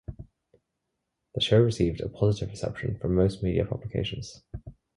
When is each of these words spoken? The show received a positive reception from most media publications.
The 1.35 1.41
show 1.41 1.61
received 1.61 2.01
a 2.01 2.09
positive 2.09 2.49
reception 2.49 2.97
from 2.97 3.13
most 3.13 3.43
media 3.43 3.65
publications. 3.65 4.41